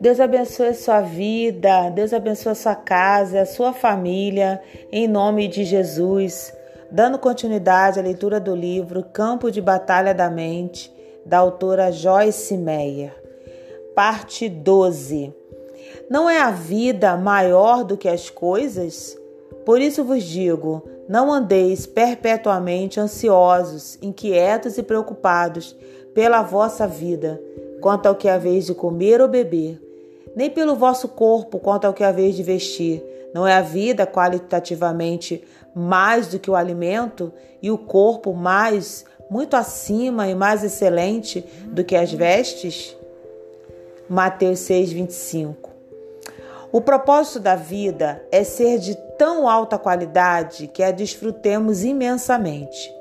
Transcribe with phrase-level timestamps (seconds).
[0.00, 5.46] Deus abençoe a sua vida, Deus abençoe a sua casa, a sua família, em nome
[5.46, 6.54] de Jesus.
[6.90, 10.90] Dando continuidade à leitura do livro Campo de Batalha da Mente,
[11.26, 13.14] da autora Joyce Meyer.
[13.94, 15.34] Parte 12.
[16.08, 19.19] Não é a vida maior do que as coisas?
[19.64, 25.76] Por isso vos digo: não andeis perpetuamente ansiosos, inquietos e preocupados
[26.14, 27.40] pela vossa vida,
[27.80, 29.90] quanto ao que haveis de comer ou beber
[30.34, 33.02] nem pelo vosso corpo quanto ao que haveis de vestir.
[33.34, 37.32] Não é a vida qualitativamente mais do que o alimento
[37.62, 42.96] e o corpo mais, muito acima e mais excelente do que as vestes?
[44.08, 45.69] Mateus 6, 25.
[46.72, 52.94] O propósito da vida é ser de tão alta qualidade que a desfrutemos imensamente.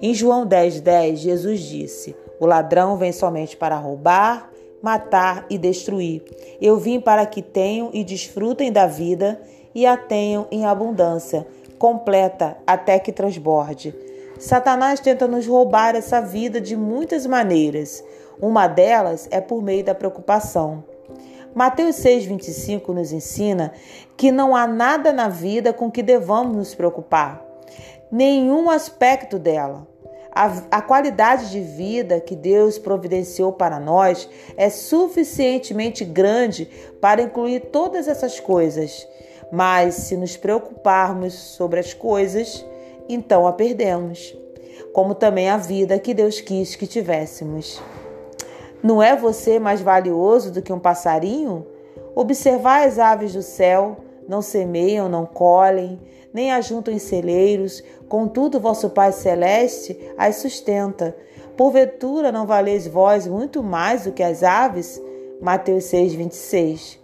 [0.00, 4.48] Em João 10,10, 10, Jesus disse: O ladrão vem somente para roubar,
[4.80, 6.22] matar e destruir.
[6.60, 9.40] Eu vim para que tenham e desfrutem da vida
[9.74, 11.44] e a tenham em abundância,
[11.76, 13.92] completa até que transborde.
[14.38, 18.04] Satanás tenta nos roubar essa vida de muitas maneiras.
[18.40, 20.84] Uma delas é por meio da preocupação.
[21.58, 23.72] Mateus 6,25 nos ensina
[24.16, 27.44] que não há nada na vida com que devamos nos preocupar,
[28.12, 29.84] nenhum aspecto dela.
[30.30, 36.70] A, a qualidade de vida que Deus providenciou para nós é suficientemente grande
[37.00, 39.04] para incluir todas essas coisas.
[39.50, 42.64] Mas se nos preocuparmos sobre as coisas,
[43.08, 44.32] então a perdemos,
[44.92, 47.82] como também a vida que Deus quis que tivéssemos.
[48.82, 51.66] Não é você mais valioso do que um passarinho?
[52.14, 53.96] Observar as aves do céu,
[54.28, 56.00] não semeiam, não colhem,
[56.32, 61.16] nem ajuntam em celeiros, contudo vosso Pai Celeste as sustenta.
[61.56, 65.02] Porventura não valeis vós muito mais do que as aves?
[65.40, 66.98] Mateus 6, 26.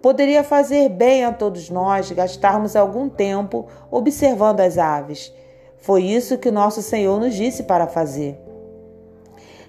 [0.00, 5.32] Poderia fazer bem a todos nós gastarmos algum tempo observando as aves.
[5.78, 8.49] Foi isso que nosso Senhor nos disse para fazer.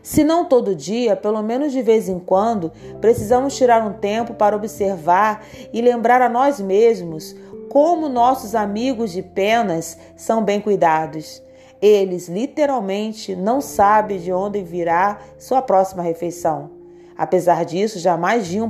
[0.03, 4.55] Se não todo dia, pelo menos de vez em quando, precisamos tirar um tempo para
[4.55, 7.35] observar e lembrar a nós mesmos
[7.69, 11.41] como nossos amigos de penas são bem cuidados.
[11.81, 16.71] Eles literalmente não sabem de onde virá sua próxima refeição.
[17.17, 18.69] Apesar disso, jamais vi um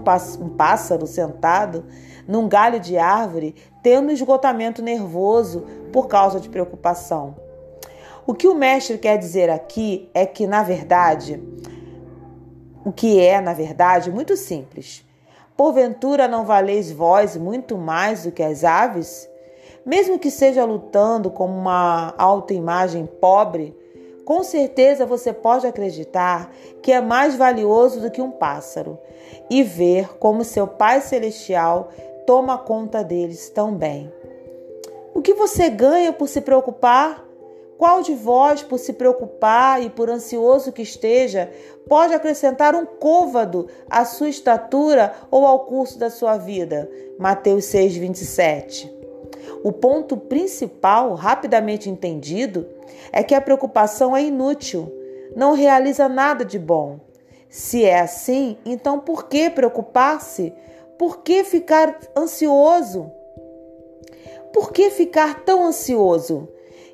[0.57, 1.85] pássaro sentado
[2.27, 7.35] num galho de árvore tendo esgotamento nervoso por causa de preocupação.
[8.25, 11.41] O que o mestre quer dizer aqui é que, na verdade,
[12.85, 15.05] o que é, na verdade, muito simples.
[15.57, 19.29] Porventura não valeis vós muito mais do que as aves?
[19.85, 23.75] Mesmo que seja lutando com uma autoimagem pobre,
[24.25, 26.51] com certeza você pode acreditar
[26.81, 28.97] que é mais valioso do que um pássaro
[29.49, 31.89] e ver como seu Pai Celestial
[32.25, 34.11] toma conta deles tão bem.
[35.13, 37.30] O que você ganha por se preocupar?
[37.81, 41.49] Qual de vós, por se preocupar e por ansioso que esteja,
[41.89, 46.87] pode acrescentar um côvado à sua estatura ou ao curso da sua vida?
[47.17, 48.95] Mateus 6, 27.
[49.63, 52.67] O ponto principal, rapidamente entendido,
[53.11, 54.93] é que a preocupação é inútil,
[55.35, 56.99] não realiza nada de bom.
[57.49, 60.53] Se é assim, então por que preocupar-se?
[60.99, 63.11] Por que ficar ansioso?
[64.53, 66.47] Por que ficar tão ansioso?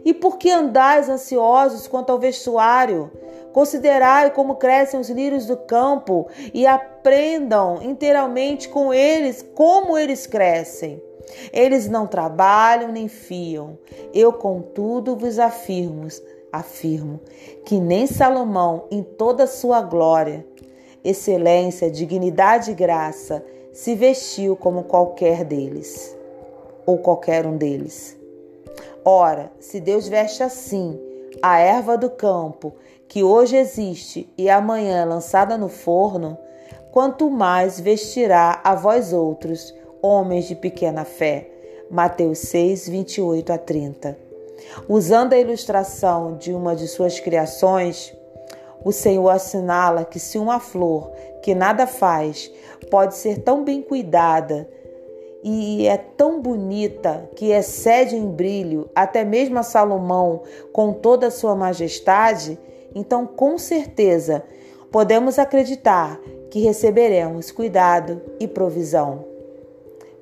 [0.08, 3.12] E por que andais ansiosos quanto ao vestuário?
[3.52, 11.04] Considerai como crescem os lírios do campo e aprendam inteiramente com eles como eles crescem.
[11.52, 13.78] Eles não trabalham nem fiam.
[14.14, 16.08] Eu, contudo, vos afirmo,
[16.54, 17.20] afirmo
[17.66, 20.48] que nem Salomão, em toda a sua glória,
[21.04, 26.18] excelência, dignidade e graça, se vestiu como qualquer deles,
[26.86, 28.18] ou qualquer um deles.
[29.04, 31.00] Ora, se Deus veste assim
[31.42, 32.74] a erva do campo,
[33.08, 36.38] que hoje existe e amanhã lançada no forno,
[36.92, 41.50] quanto mais vestirá a vós outros, homens de pequena fé.
[41.90, 44.18] Mateus 6, 28 a 30.
[44.90, 48.14] Usando a ilustração de uma de suas criações,
[48.84, 52.52] o Senhor assinala que se uma flor que nada faz
[52.92, 54.68] pode ser tão bem cuidada
[55.50, 61.32] e é tão bonita que excede em brilho até mesmo a Salomão com toda a
[61.32, 62.60] sua majestade,
[62.94, 64.44] então com certeza
[64.92, 66.20] podemos acreditar
[66.52, 69.24] que receberemos cuidado e provisão.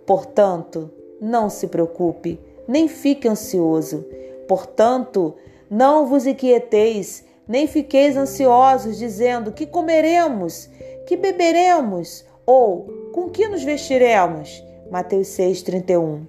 [0.05, 4.05] Portanto, não se preocupe, nem fique ansioso.
[4.47, 5.33] Portanto,
[5.67, 10.69] não vos inquieteis, nem fiqueis ansiosos, dizendo: que comeremos,
[11.07, 14.63] que beberemos, ou com que nos vestiremos.
[14.91, 16.27] Mateus 6:31.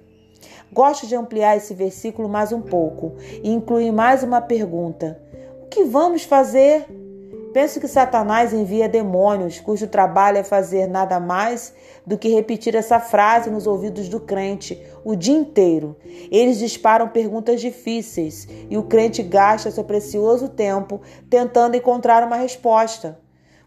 [0.71, 3.13] Gosto de ampliar esse versículo mais um pouco
[3.43, 5.19] e incluir mais uma pergunta:
[5.63, 6.85] o que vamos fazer?
[7.53, 11.73] Penso que Satanás envia demônios cujo trabalho é fazer nada mais
[12.05, 15.95] do que repetir essa frase nos ouvidos do crente o dia inteiro.
[16.29, 23.17] Eles disparam perguntas difíceis e o crente gasta seu precioso tempo tentando encontrar uma resposta.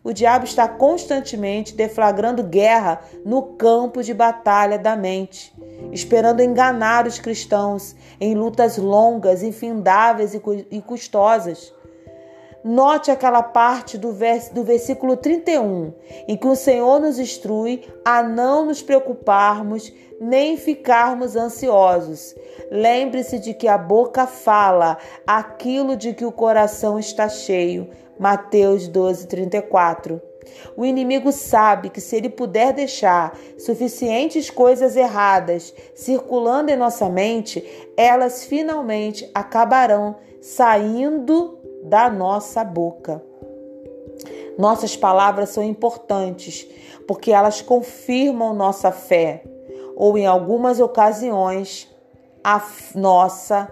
[0.02, 5.54] O diabo está constantemente deflagrando guerra no campo de batalha da mente,
[5.92, 11.74] esperando enganar os cristãos em lutas longas, infindáveis e custosas.
[12.62, 15.94] Note aquela parte do, vers do versículo 31,
[16.28, 19.90] em que o Senhor nos instrui a não nos preocuparmos
[20.20, 22.34] nem ficarmos ansiosos.
[22.70, 27.88] Lembre-se de que a boca fala aquilo de que o coração está cheio.
[28.18, 30.20] Mateus 12, 34.
[30.76, 37.64] O inimigo sabe que se ele puder deixar suficientes coisas erradas circulando em nossa mente,
[37.96, 43.22] elas finalmente acabarão saindo da nossa boca.
[44.58, 46.66] Nossas palavras são importantes
[47.06, 49.42] porque elas confirmam nossa fé
[49.96, 51.88] ou, em algumas ocasiões,
[52.42, 52.62] a
[52.94, 53.68] nossa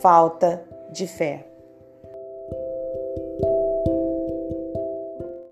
[0.00, 1.45] falta de fé.